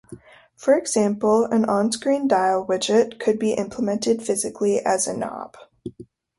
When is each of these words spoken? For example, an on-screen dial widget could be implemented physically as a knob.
For 0.55 0.75
example, 0.79 1.45
an 1.45 1.65
on-screen 1.65 2.27
dial 2.27 2.65
widget 2.65 3.19
could 3.19 3.37
be 3.37 3.53
implemented 3.53 4.23
physically 4.23 4.79
as 4.79 5.05
a 5.05 5.15
knob. 5.15 5.55